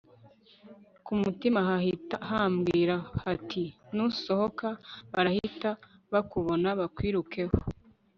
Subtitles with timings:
[1.05, 3.63] kumutima hahita hambwira hati
[3.95, 4.67] nusohoka
[5.13, 5.69] barahita
[6.13, 7.55] bakubona bakwirukeho